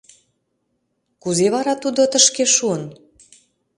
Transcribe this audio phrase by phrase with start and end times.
[1.21, 2.83] Кузе вара тудо тышке шуын?